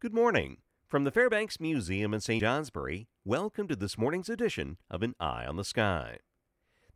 [0.00, 0.58] Good morning.
[0.86, 2.40] From the Fairbanks Museum in St.
[2.40, 6.18] Johnsbury, welcome to this morning's edition of An Eye on the Sky.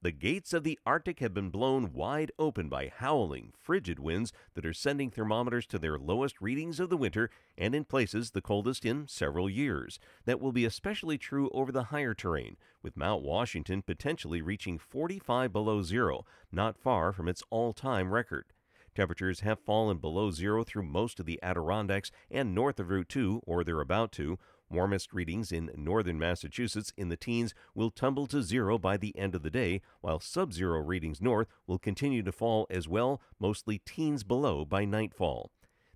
[0.02, 4.64] The gates of the Arctic have been blown wide open by howling, frigid winds that
[4.64, 7.28] are sending thermometers to their lowest readings of the winter
[7.58, 9.98] and in places the coldest in several years.
[10.24, 15.52] That will be especially true over the higher terrain, with Mount Washington potentially reaching 45
[15.52, 18.52] below zero, not far from its all time record.
[18.94, 23.40] Temperatures have fallen below zero through most of the Adirondacks and north of Route 2,
[23.46, 24.38] or they're about to.
[24.70, 29.34] Warmest readings in northern Massachusetts in the teens will tumble to zero by the end
[29.34, 33.78] of the day, while sub zero readings north will continue to fall as well, mostly
[33.78, 35.50] teens below by nightfall.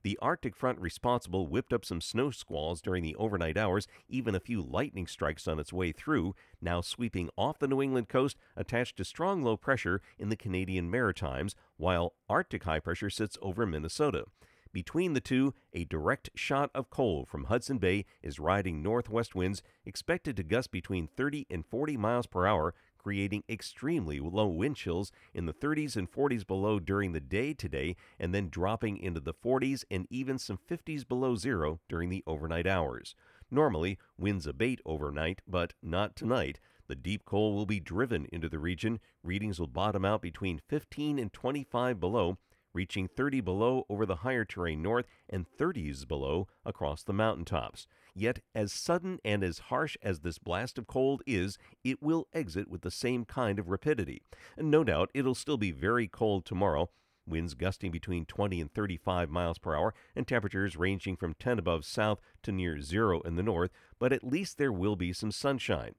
[0.06, 4.38] The Arctic front responsible whipped up some snow squalls during the overnight hours, even a
[4.38, 8.96] few lightning strikes on its way through, now sweeping off the New England coast attached
[8.98, 14.26] to strong low pressure in the Canadian Maritimes, while Arctic high pressure sits over Minnesota.
[14.72, 19.60] Between the two, a direct shot of cold from Hudson Bay is riding northwest winds
[19.84, 22.74] expected to gust between 30 and 40 miles per hour,
[23.06, 27.94] creating extremely low wind chills in the 30s and 40s below during the day today,
[28.18, 32.66] and then dropping into the 40s and even some 50s below zero during the overnight
[32.66, 33.14] hours.
[33.48, 36.58] Normally, winds abate overnight, but not tonight.
[36.88, 38.98] The deep cold will be driven into the region.
[39.22, 42.38] Readings will bottom out between 15 and 25 below,
[42.76, 47.88] reaching 30 below over the higher terrain north and 30s below across the mountaintops.
[48.14, 52.68] Yet, as sudden and as harsh as this blast of cold is, it will exit
[52.68, 54.20] with the same kind of rapidity.
[54.58, 56.90] And no doubt it'll still be very cold tomorrow.
[57.26, 61.84] Winds gusting between 20 and 35 miles per hour, and temperatures ranging from 10 above
[61.84, 65.94] south to near zero in the north, but at least there will be some sunshine.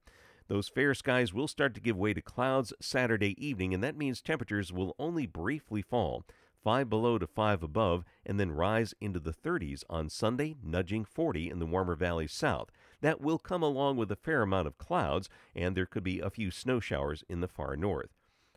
[0.48, 4.22] Those fair skies will start to give way to clouds Saturday evening, and that means
[4.22, 6.24] temperatures will only briefly fall.
[6.68, 11.50] 5 below to 5 above, and then rise into the 30s on Sunday, nudging 40
[11.50, 12.72] in the warmer valleys south.
[13.00, 16.30] That will come along with a fair amount of clouds, and there could be a
[16.30, 18.10] few snow showers in the far north.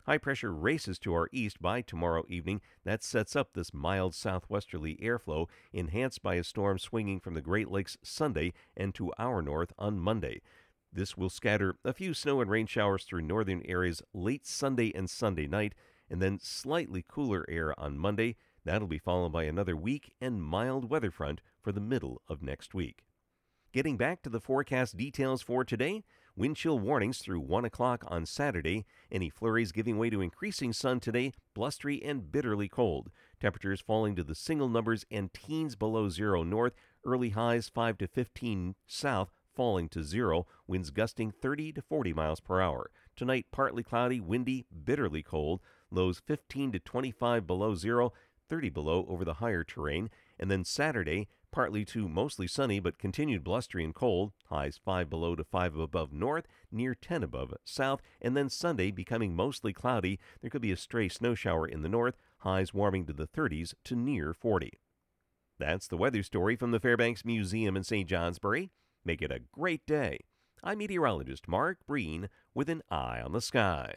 [0.07, 2.59] High pressure races to our east by tomorrow evening.
[2.83, 7.71] That sets up this mild southwesterly airflow, enhanced by a storm swinging from the Great
[7.71, 10.41] Lakes Sunday and to our north on Monday.
[10.91, 15.09] This will scatter a few snow and rain showers through northern areas late Sunday and
[15.09, 15.73] Sunday night
[16.11, 18.35] and then slightly cooler air on Monday.
[18.65, 22.73] That'll be followed by another weak and mild weather front for the middle of next
[22.73, 23.05] week.
[23.71, 26.03] Getting back to the forecast details for today,
[26.35, 28.85] wind chill warnings through 1 o'clock on Saturday.
[29.09, 33.09] Any flurries giving way to increasing sun today, blustery and bitterly cold.
[33.39, 36.73] Temperatures falling to the single numbers and teens below zero north,
[37.05, 42.41] early highs 5 to 15 south, falling to zero, winds gusting 30 to 40 miles
[42.41, 42.91] per hour.
[43.15, 45.61] Tonight, partly cloudy, windy, bitterly cold,
[45.91, 48.13] lows 15 to 25 below zero,
[48.49, 50.09] 30 below over the higher terrain.
[50.39, 55.35] And then Saturday, partly to mostly sunny but continued blustery and cold, highs 5 below
[55.35, 58.01] to 5 above north, near 10 above south.
[58.21, 61.89] And then Sunday, becoming mostly cloudy, there could be a stray snow shower in the
[61.89, 64.79] north, highs warming to the 30s to near 40.
[65.59, 68.09] That's the weather story from the Fairbanks Museum in St.
[68.09, 68.71] Johnsbury.
[69.05, 70.19] Make it a great day.
[70.63, 73.95] I'm meteorologist Mark Breen with an eye on the sky.